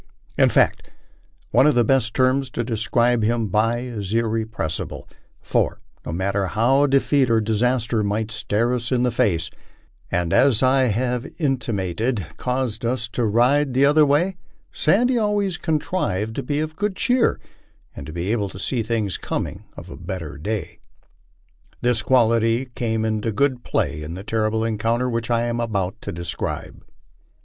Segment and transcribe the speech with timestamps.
[0.35, 0.89] In fact,
[1.51, 5.07] one of the best terms to describe him by is irrepressible;
[5.43, 9.51] for, no matter how defeat or disaster might stare us in the face,
[10.09, 14.37] and, as I have intimated, cause us to ride '* the other" way,
[14.71, 17.39] Sandy" always contrived to be of good cheer
[17.95, 20.79] and to be able to see the coming of a better day.
[21.81, 26.11] This quality came in good play in the terrible encounter which I am about to
[26.11, 26.83] describe.